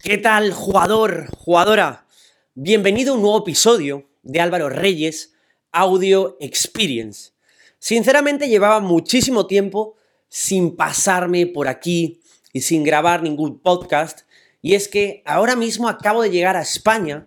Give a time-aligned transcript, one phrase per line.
[0.00, 2.06] ¿Qué tal, jugador, jugadora?
[2.54, 5.32] Bienvenido a un nuevo episodio de Álvaro Reyes
[5.72, 7.32] Audio Experience.
[7.80, 9.96] Sinceramente llevaba muchísimo tiempo
[10.28, 12.20] sin pasarme por aquí
[12.52, 14.20] y sin grabar ningún podcast.
[14.62, 17.26] Y es que ahora mismo acabo de llegar a España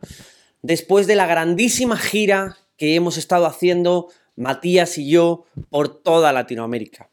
[0.62, 4.08] después de la grandísima gira que hemos estado haciendo
[4.38, 7.11] Matías y yo por toda Latinoamérica.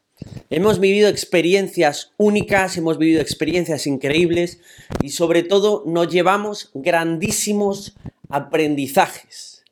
[0.49, 4.59] Hemos vivido experiencias únicas, hemos vivido experiencias increíbles
[5.01, 7.95] y sobre todo nos llevamos grandísimos
[8.29, 9.63] aprendizajes.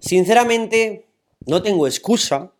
[0.00, 1.06] Sinceramente,
[1.46, 2.52] no tengo excusa,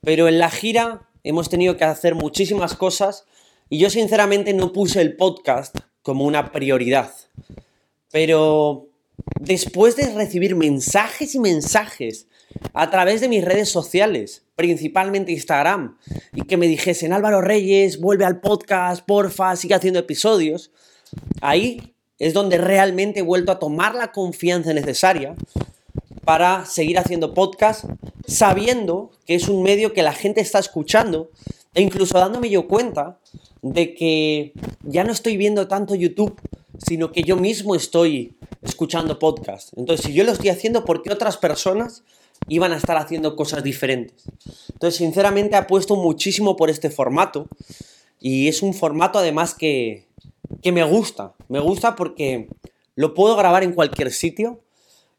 [0.00, 3.24] pero en la gira hemos tenido que hacer muchísimas cosas
[3.68, 7.12] y yo sinceramente no puse el podcast como una prioridad.
[8.10, 8.88] Pero
[9.40, 12.26] después de recibir mensajes y mensajes
[12.72, 15.96] a través de mis redes sociales, principalmente Instagram,
[16.34, 20.70] y que me dijesen Álvaro Reyes, vuelve al podcast, porfa, sigue haciendo episodios,
[21.40, 25.34] ahí es donde realmente he vuelto a tomar la confianza necesaria
[26.24, 27.86] para seguir haciendo podcast,
[28.26, 31.30] sabiendo que es un medio que la gente está escuchando
[31.74, 33.18] e incluso dándome yo cuenta
[33.62, 36.38] de que ya no estoy viendo tanto YouTube,
[36.78, 39.72] sino que yo mismo estoy escuchando podcast.
[39.76, 42.02] Entonces, si yo lo estoy haciendo, ¿por qué otras personas
[42.48, 44.24] iban a estar haciendo cosas diferentes?
[44.72, 47.48] Entonces, sinceramente, apuesto muchísimo por este formato
[48.20, 50.06] y es un formato además que,
[50.62, 51.34] que me gusta.
[51.48, 52.48] Me gusta porque
[52.94, 54.60] lo puedo grabar en cualquier sitio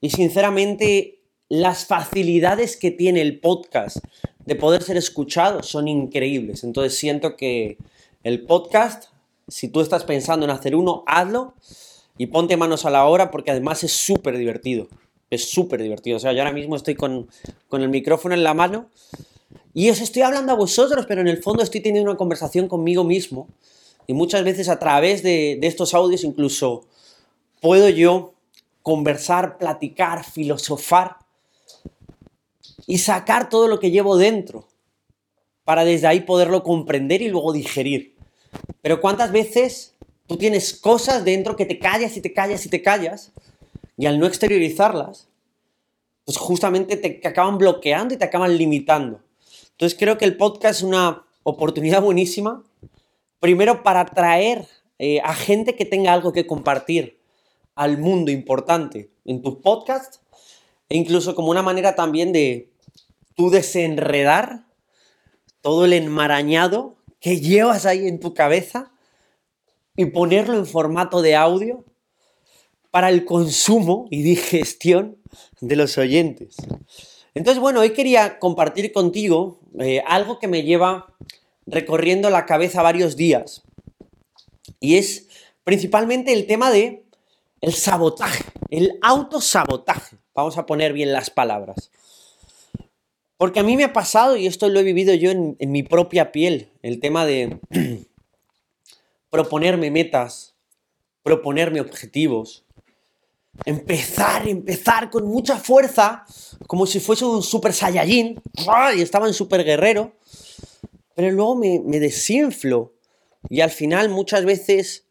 [0.02, 3.97] y sinceramente las facilidades que tiene el podcast
[4.45, 6.63] de poder ser escuchado son increíbles.
[6.63, 7.78] Entonces siento que
[8.23, 9.06] el podcast,
[9.47, 11.56] si tú estás pensando en hacer uno, hazlo
[12.17, 14.88] y ponte manos a la obra porque además es súper divertido.
[15.31, 16.17] Es súper divertido.
[16.17, 17.29] O sea, yo ahora mismo estoy con,
[17.69, 18.89] con el micrófono en la mano
[19.73, 23.05] y os estoy hablando a vosotros, pero en el fondo estoy teniendo una conversación conmigo
[23.05, 23.47] mismo
[24.07, 26.85] y muchas veces a través de, de estos audios incluso
[27.61, 28.33] puedo yo
[28.81, 31.15] conversar, platicar, filosofar
[32.85, 34.67] y sacar todo lo que llevo dentro
[35.63, 38.16] para desde ahí poderlo comprender y luego digerir.
[38.81, 39.94] Pero ¿cuántas veces
[40.27, 43.31] tú tienes cosas dentro que te callas y te callas y te callas
[44.01, 45.29] y al no exteriorizarlas,
[46.25, 49.22] pues justamente te acaban bloqueando y te acaban limitando?
[49.73, 52.63] Entonces creo que el podcast es una oportunidad buenísima,
[53.39, 54.67] primero para atraer
[54.97, 57.19] eh, a gente que tenga algo que compartir
[57.75, 60.19] al mundo importante en tus podcasts
[60.89, 62.72] e incluso como una manera también de
[63.35, 64.66] tú desenredar
[65.62, 68.91] todo el enmarañado que llevas ahí en tu cabeza
[69.95, 71.85] y ponerlo en formato de audio
[72.91, 75.18] para el consumo y digestión
[75.62, 76.57] de los oyentes.
[77.34, 81.16] Entonces, bueno, hoy quería compartir contigo eh, algo que me lleva
[81.66, 83.63] recorriendo la cabeza varios días
[84.81, 85.28] y es
[85.63, 87.06] principalmente el tema de
[87.62, 90.18] el sabotaje, el autosabotaje.
[90.34, 91.91] Vamos a poner bien las palabras.
[93.38, 95.84] Porque a mí me ha pasado, y esto lo he vivido yo en, en mi
[95.84, 97.59] propia piel, el tema de
[99.30, 100.56] proponerme metas,
[101.24, 102.66] proponerme objetivos,
[103.66, 106.25] empezar, empezar con mucha fuerza,
[106.67, 108.41] como si fuese un super saiyajin,
[108.95, 110.16] y estaba en super guerrero,
[111.16, 112.94] pero luego me, me desinflo,
[113.50, 115.06] y al final muchas veces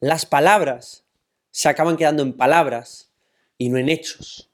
[0.00, 1.04] las palabras
[1.50, 3.10] se acaban quedando en palabras
[3.58, 4.50] y no en hechos.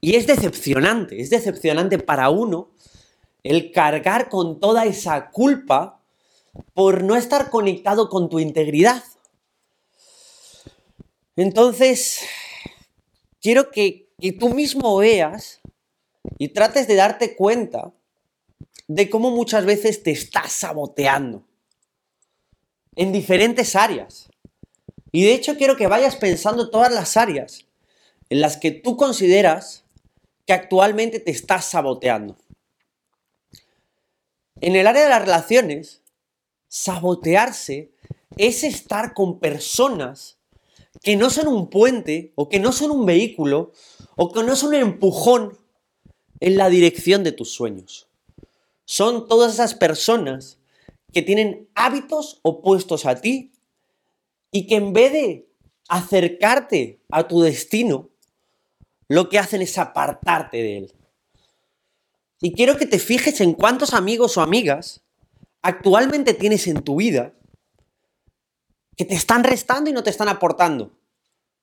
[0.00, 2.70] Y es decepcionante, es decepcionante para uno
[3.42, 6.00] el cargar con toda esa culpa
[6.72, 9.02] por no estar conectado con tu integridad.
[11.36, 12.20] Entonces,
[13.40, 15.60] quiero que, tú mismo veas
[16.38, 17.92] y trates de darte cuenta
[18.86, 21.46] de cómo muchas veces te estás saboteando
[22.96, 24.28] en diferentes áreas.
[25.12, 27.66] Y de hecho quiero que vayas pensando todas las áreas
[28.30, 29.84] en las que tú consideras
[30.46, 32.36] que actualmente te estás saboteando.
[34.60, 36.02] En el área de las relaciones,
[36.68, 37.92] sabotearse
[38.36, 40.38] es estar con personas
[41.04, 43.72] que no son un puente o que no son un vehículo
[44.16, 45.58] o que no son un empujón
[46.40, 48.08] en la dirección de tus sueños.
[48.86, 50.58] Son todas esas personas
[51.12, 53.52] que tienen hábitos opuestos a ti
[54.50, 55.48] y que en vez de
[55.88, 58.08] acercarte a tu destino,
[59.06, 60.92] lo que hacen es apartarte de él.
[62.40, 65.02] Y quiero que te fijes en cuántos amigos o amigas
[65.60, 67.34] actualmente tienes en tu vida
[68.96, 70.92] que te están restando y no te están aportando.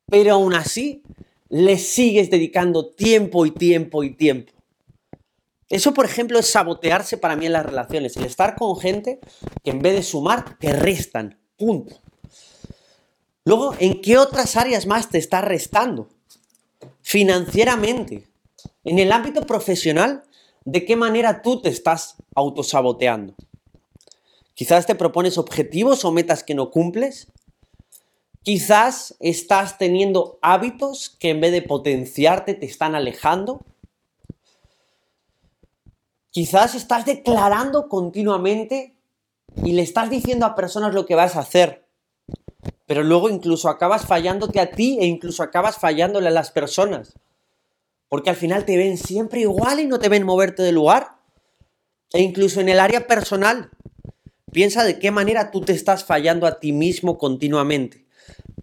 [0.07, 1.03] Pero aún así,
[1.49, 4.51] les sigues dedicando tiempo y tiempo y tiempo.
[5.69, 8.17] Eso, por ejemplo, es sabotearse para mí en las relaciones.
[8.17, 9.19] El estar con gente
[9.63, 11.39] que en vez de sumar, te restan.
[11.55, 12.01] Punto.
[13.45, 16.09] Luego, ¿en qué otras áreas más te está restando?
[17.01, 18.27] Financieramente,
[18.83, 20.23] en el ámbito profesional,
[20.65, 23.33] ¿de qué manera tú te estás autosaboteando?
[24.53, 27.27] Quizás te propones objetivos o metas que no cumples.
[28.43, 33.61] Quizás estás teniendo hábitos que en vez de potenciarte te están alejando.
[36.31, 38.95] Quizás estás declarando continuamente
[39.63, 41.85] y le estás diciendo a personas lo que vas a hacer,
[42.85, 47.13] pero luego incluso acabas fallándote a ti e incluso acabas fallándole a las personas,
[48.07, 51.17] porque al final te ven siempre igual y no te ven moverte del lugar.
[52.13, 53.71] E incluso en el área personal,
[54.51, 58.05] piensa de qué manera tú te estás fallando a ti mismo continuamente.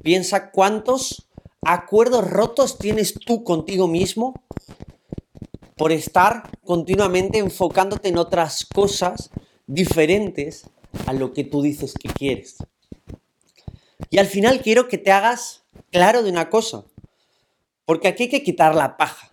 [0.02, 1.29] Piensa cuántos
[1.62, 4.35] acuerdos rotos tienes tú contigo mismo
[5.76, 9.31] por estar continuamente enfocándote en otras cosas
[9.67, 10.64] diferentes
[11.06, 12.56] a lo que tú dices que quieres.
[14.11, 16.85] Y al final quiero que te hagas claro de una cosa,
[17.85, 19.29] porque aquí hay que quitar la paja.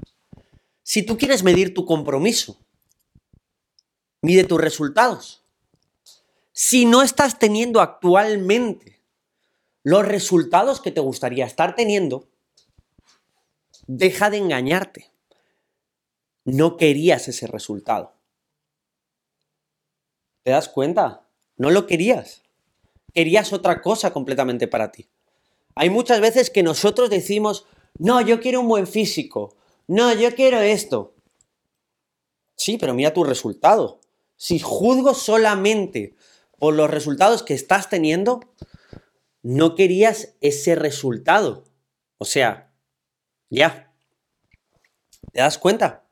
[0.83, 2.59] Si tú quieres medir tu compromiso,
[4.21, 5.44] mide tus resultados.
[6.57, 9.01] Si no estás teniendo actualmente
[9.83, 12.29] los resultados que te gustaría estar teniendo,
[13.87, 15.11] deja de engañarte.
[16.45, 18.13] No querías ese resultado.
[20.43, 21.27] ¿Te das cuenta?
[21.57, 22.41] No lo querías.
[23.13, 25.09] Querías otra cosa completamente para ti.
[25.75, 27.65] Hay muchas veces que nosotros decimos,
[27.99, 29.57] no, yo quiero un buen físico.
[29.87, 31.15] No, yo quiero esto.
[32.55, 33.99] Sí, pero mira tu resultado.
[34.37, 36.15] Si juzgo solamente
[36.65, 38.39] por los resultados que estás teniendo,
[39.43, 41.65] no querías ese resultado.
[42.17, 42.73] O sea,
[43.51, 43.93] ya.
[45.31, 46.07] ¿Te das cuenta?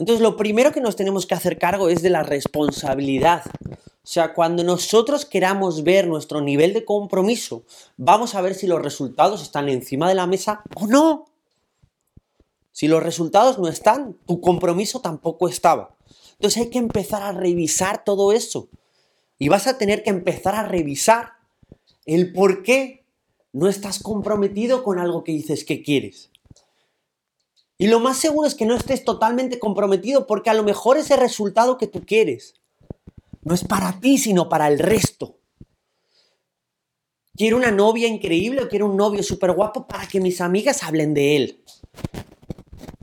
[0.00, 3.44] Entonces, lo primero que nos tenemos que hacer cargo es de la responsabilidad.
[3.70, 7.62] O sea, cuando nosotros queramos ver nuestro nivel de compromiso,
[7.96, 11.26] vamos a ver si los resultados están encima de la mesa o no.
[12.72, 15.94] Si los resultados no están, tu compromiso tampoco estaba.
[16.32, 18.68] Entonces hay que empezar a revisar todo eso.
[19.38, 21.32] Y vas a tener que empezar a revisar
[22.06, 23.04] el por qué
[23.52, 26.30] no estás comprometido con algo que dices que quieres.
[27.78, 31.16] Y lo más seguro es que no estés totalmente comprometido porque a lo mejor ese
[31.16, 32.54] resultado que tú quieres
[33.42, 35.38] no es para ti, sino para el resto.
[37.34, 41.14] Quiero una novia increíble o quiero un novio súper guapo para que mis amigas hablen
[41.14, 41.64] de él.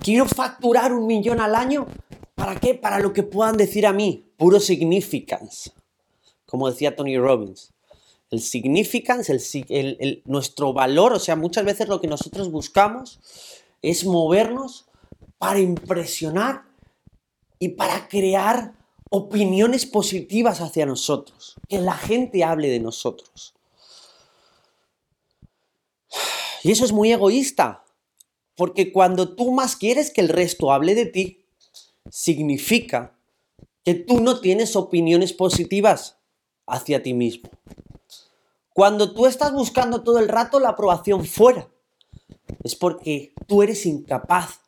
[0.01, 1.87] Quiero facturar un millón al año.
[2.35, 2.73] ¿Para qué?
[2.73, 4.31] Para lo que puedan decir a mí.
[4.37, 5.71] Puro significance.
[6.50, 7.72] Como decía Tony Robbins.
[8.31, 9.36] El significance,
[10.25, 13.19] nuestro valor, o sea, muchas veces lo que nosotros buscamos
[13.81, 14.88] es movernos
[15.38, 16.63] para impresionar
[17.60, 18.74] y para crear
[19.10, 23.54] opiniones positivas hacia nosotros, que la gente hable de nosotros.
[26.63, 27.86] Y eso es muy egoísta,
[28.56, 31.46] porque cuando tú más quieres que el resto hable de ti,
[32.12, 33.16] significa
[33.86, 36.19] que tú no tienes opiniones positivas
[36.69, 37.50] hacia ti mismo.
[38.74, 41.69] Cuando tú estás buscando todo el rato la aprobación fuera,
[42.63, 44.62] es porque tú eres incapaz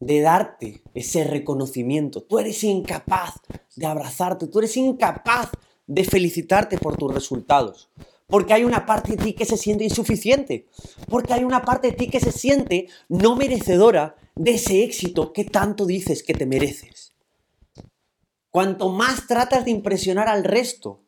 [0.00, 2.22] de darte ese reconocimiento.
[2.22, 3.34] Tú eres incapaz
[3.76, 5.50] de abrazarte, tú eres incapaz
[5.86, 7.90] de felicitarte por tus resultados.
[8.26, 10.68] Porque hay una parte de ti que se siente insuficiente.
[11.08, 15.44] Porque hay una parte de ti que se siente no merecedora de ese éxito que
[15.44, 17.09] tanto dices que te mereces.
[18.50, 21.04] Cuanto más tratas de impresionar al resto,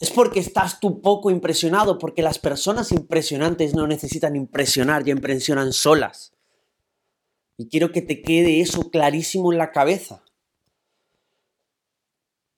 [0.00, 5.72] es porque estás tú poco impresionado, porque las personas impresionantes no necesitan impresionar, ya impresionan
[5.72, 6.32] solas.
[7.56, 10.24] Y quiero que te quede eso clarísimo en la cabeza.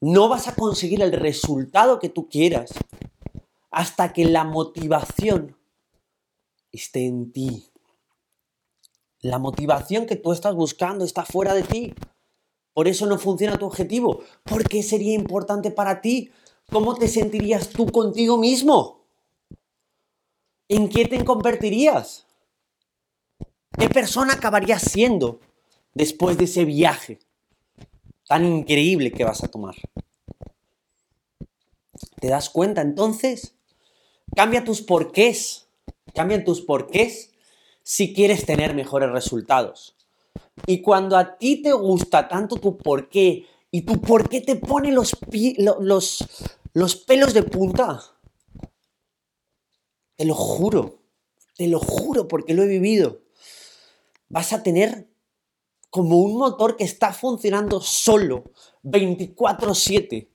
[0.01, 2.73] No vas a conseguir el resultado que tú quieras
[3.71, 5.59] hasta que la motivación
[6.73, 7.71] esté en ti.
[9.21, 11.95] La motivación que tú estás buscando está fuera de ti.
[12.75, 14.23] Por eso no funciona tu objetivo.
[14.43, 16.31] ¿Por qué sería importante para ti?
[16.71, 19.07] ¿Cómo te sentirías tú contigo mismo?
[20.69, 22.27] ¿En qué te convertirías?
[23.79, 25.41] ¿Qué persona acabarías siendo
[25.95, 27.21] después de ese viaje
[28.27, 29.77] tan increíble que vas a tomar?
[32.21, 33.55] ¿Te das cuenta entonces?
[34.35, 35.69] Cambia tus porqués.
[36.13, 37.33] Cambia tus porqués
[37.85, 39.95] si quieres tener mejores resultados.
[40.67, 45.17] Y cuando a ti te gusta tanto tu porqué y tu porqué te pone los,
[45.81, 46.25] los,
[46.73, 48.01] los pelos de punta,
[50.17, 51.03] te lo juro,
[51.57, 53.25] te lo juro porque lo he vivido
[54.35, 55.09] vas a tener
[55.91, 58.45] como un motor que está funcionando solo
[58.83, 60.29] 24/7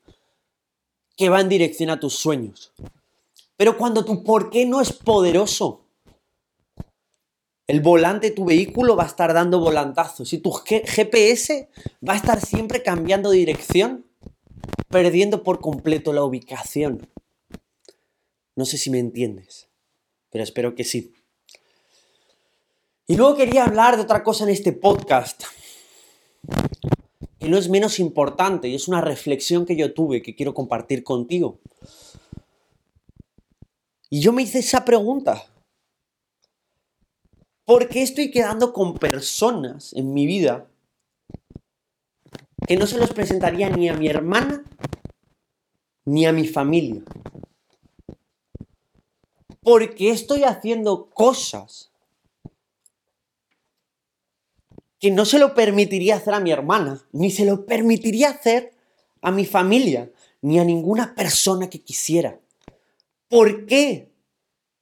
[1.17, 2.71] que va en dirección a tus sueños.
[3.57, 5.88] Pero cuando tu por qué no es poderoso,
[7.69, 11.69] el volante de tu vehículo va a estar dando volantazos y tu GPS
[12.01, 14.07] va a estar siempre cambiando de dirección,
[14.89, 17.07] perdiendo por completo la ubicación.
[18.55, 19.69] No sé si me entiendes,
[20.31, 21.13] pero espero que sí.
[23.05, 25.43] Y luego quería hablar de otra cosa en este podcast,
[27.39, 31.03] que no es menos importante y es una reflexión que yo tuve que quiero compartir
[31.03, 31.59] contigo.
[34.09, 35.45] Y yo me hice esa pregunta.
[37.69, 40.65] ¿Por qué estoy quedando con personas en mi vida
[42.67, 44.63] que no se los presentaría ni a mi hermana
[46.03, 47.03] ni a mi familia?
[49.61, 51.91] ¿Por qué estoy haciendo cosas
[54.99, 58.73] que no se lo permitiría hacer a mi hermana, ni se lo permitiría hacer
[59.21, 60.11] a mi familia,
[60.41, 62.39] ni a ninguna persona que quisiera?
[63.27, 64.11] ¿Por qué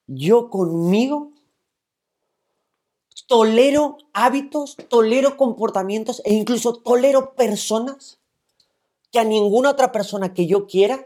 [0.08, 1.34] yo conmigo
[3.27, 8.19] tolero hábitos, tolero comportamientos e incluso tolero personas
[9.12, 11.05] que a ninguna otra persona que yo quiera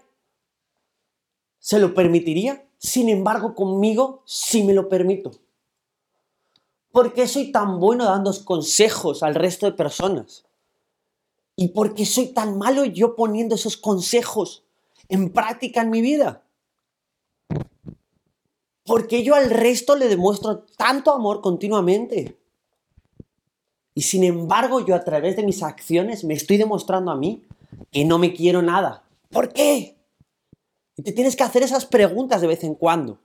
[1.60, 2.66] se lo permitiría.
[2.78, 5.32] Sin embargo, conmigo sí me lo permito.
[6.92, 10.46] ¿Por qué soy tan bueno dando consejos al resto de personas?
[11.56, 14.64] ¿Y por qué soy tan malo yo poniendo esos consejos
[15.10, 16.44] en práctica en mi vida?
[18.86, 22.38] Porque yo al resto le demuestro tanto amor continuamente.
[23.94, 27.44] Y sin embargo, yo a través de mis acciones me estoy demostrando a mí
[27.92, 29.04] que no me quiero nada.
[29.30, 29.98] ¿Por qué?
[30.96, 33.20] Y te tienes que hacer esas preguntas de vez en cuando.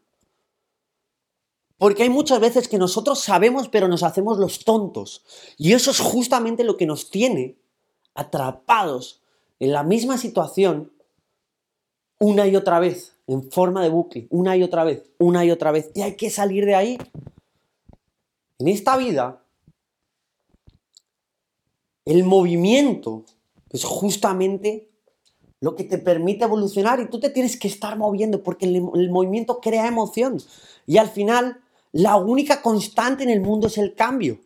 [1.78, 5.24] Porque hay muchas veces que nosotros sabemos, pero nos hacemos los tontos.
[5.58, 7.58] Y eso es justamente lo que nos tiene
[8.14, 9.22] atrapados
[9.60, 10.92] en la misma situación
[12.18, 15.72] una y otra vez en forma de bucle, una y otra vez, una y otra
[15.72, 15.90] vez.
[15.94, 16.98] Y hay que salir de ahí.
[18.58, 19.42] En esta vida,
[22.04, 23.24] el movimiento
[23.70, 24.88] es justamente
[25.60, 29.60] lo que te permite evolucionar y tú te tienes que estar moviendo porque el, movimiento
[29.60, 30.38] crea emoción.
[30.86, 31.60] Y al final,
[31.92, 34.38] la única constante en el mundo es el cambio.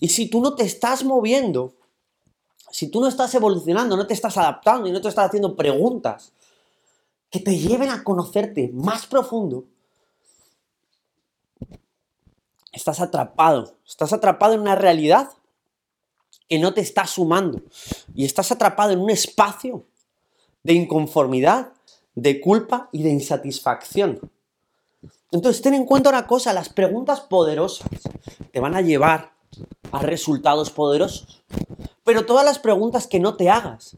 [0.00, 1.74] Y si tú no te estás moviendo,
[2.72, 6.32] si tú no estás evolucionando, no te estás adaptando y no te estás haciendo preguntas
[7.32, 9.64] que te lleven a conocerte más profundo,
[12.72, 13.78] estás atrapado.
[13.86, 15.30] Estás atrapado en una realidad
[16.46, 17.62] que no te está sumando.
[18.14, 19.86] Y estás atrapado en un espacio
[20.62, 21.72] de inconformidad,
[22.14, 24.30] de culpa y de insatisfacción.
[25.30, 27.88] Entonces, ten en cuenta una cosa, las preguntas poderosas
[28.52, 29.32] te van a llevar
[29.90, 31.42] a resultados poderosos.
[32.04, 33.96] Pero todas las preguntas que no te hagas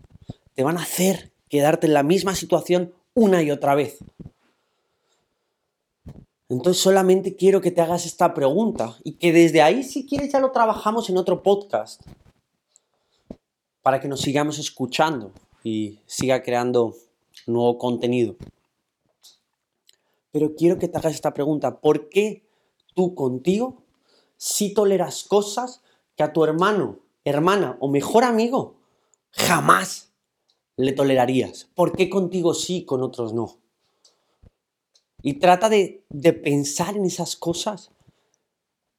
[0.54, 3.98] te van a hacer quedarte en la misma situación una y otra vez.
[6.48, 10.40] Entonces solamente quiero que te hagas esta pregunta y que desde ahí, si quieres, ya
[10.40, 12.02] lo trabajamos en otro podcast
[13.82, 16.94] para que nos sigamos escuchando y siga creando
[17.46, 18.36] nuevo contenido.
[20.30, 22.44] Pero quiero que te hagas esta pregunta, ¿por qué
[22.94, 23.82] tú contigo
[24.36, 25.82] si toleras cosas
[26.16, 28.76] que a tu hermano, hermana o mejor amigo
[29.30, 30.13] jamás
[30.76, 31.68] le tolerarías?
[31.74, 33.58] ¿Por qué contigo sí, con otros no?
[35.22, 37.90] Y trata de, de, pensar en esas cosas.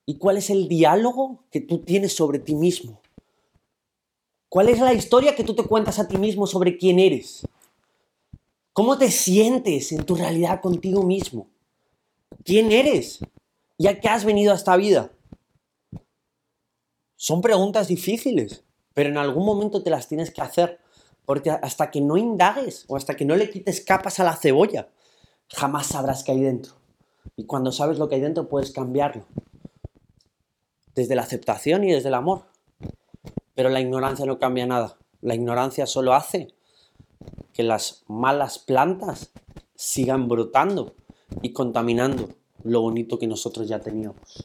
[0.05, 3.01] ¿Y cuál es el diálogo que tú tienes sobre ti mismo?
[4.50, 7.48] ¿Cuál es la historia que tú te cuentas a ti mismo sobre quién eres?
[8.74, 11.48] ¿Cómo te sientes en tu realidad contigo mismo?
[12.44, 13.20] ¿Quién eres?
[13.77, 15.12] ¿Y a qué has venido a esta vida?
[17.15, 18.63] Son preguntas difíciles,
[18.94, 20.79] pero en algún momento te las tienes que hacer
[21.25, 24.89] porque hasta que no indagues o hasta que no le quites capas a la cebolla,
[25.50, 26.74] jamás sabrás qué hay dentro.
[27.36, 29.25] Y cuando sabes lo que hay dentro, puedes cambiarlo.
[30.94, 32.44] Desde la aceptación y desde el amor.
[33.53, 34.98] Pero la ignorancia no cambia nada.
[35.22, 36.53] La ignorancia solo hace
[37.53, 39.32] que las malas plantas
[39.75, 40.96] sigan brotando
[41.41, 42.29] y contaminando
[42.63, 44.44] lo bonito que nosotros ya teníamos.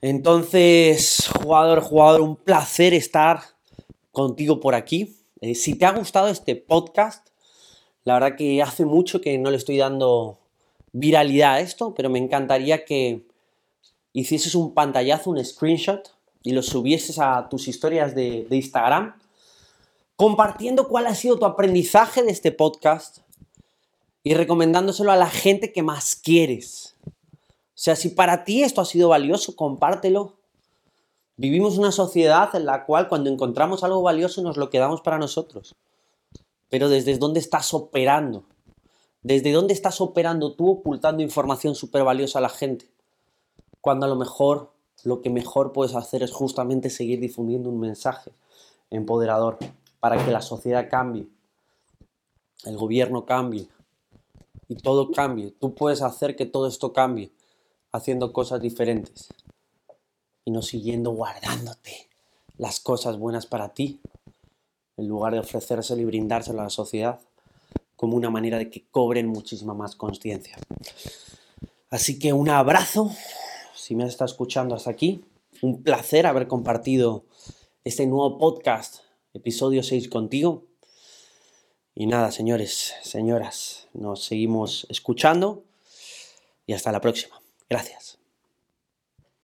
[0.00, 3.40] Entonces, jugador, jugador, un placer estar
[4.12, 5.16] contigo por aquí.
[5.40, 7.28] Eh, si te ha gustado este podcast,
[8.04, 10.38] la verdad que hace mucho que no le estoy dando
[10.92, 13.26] viralidad a esto, pero me encantaría que
[14.12, 19.14] hicieses un pantallazo, un screenshot y lo subieses a tus historias de, de Instagram,
[20.16, 23.18] compartiendo cuál ha sido tu aprendizaje de este podcast
[24.22, 26.96] y recomendándoselo a la gente que más quieres.
[27.06, 30.36] O sea, si para ti esto ha sido valioso, compártelo
[31.36, 35.74] Vivimos una sociedad en la cual cuando encontramos algo valioso nos lo quedamos para nosotros.
[36.68, 38.44] Pero desde dónde estás operando,
[39.26, 42.88] ¿Desde dónde estás operando tú ocultando información súper valiosa a la gente?
[43.80, 44.70] Cuando a lo mejor
[45.02, 48.30] lo que mejor puedes hacer es justamente seguir difundiendo un mensaje
[48.88, 49.58] empoderador
[49.98, 51.26] para que la sociedad cambie,
[52.66, 53.66] el gobierno cambie
[54.68, 55.50] y todo cambie.
[55.58, 57.32] Tú puedes hacer que todo esto cambie
[57.90, 59.30] haciendo cosas diferentes
[60.46, 62.08] y no siguiendo guardándote
[62.56, 64.00] las cosas buenas para ti
[64.96, 67.20] en lugar de ofrecérselo y brindárselo a la sociedad
[67.96, 70.56] como una manera de que cobren muchísima más conciencia.
[71.90, 73.10] Así que un abrazo,
[73.74, 75.24] si me has estado escuchando hasta aquí,
[75.62, 77.24] un placer haber compartido
[77.84, 79.00] este nuevo podcast,
[79.34, 80.64] episodio 6 contigo.
[81.94, 85.64] Y nada, señores, señoras, nos seguimos escuchando
[86.66, 87.40] y hasta la próxima.
[87.68, 88.15] Gracias.